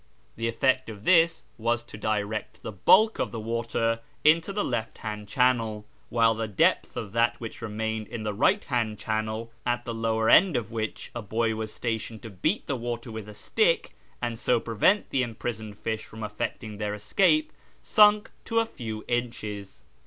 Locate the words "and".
14.23-14.39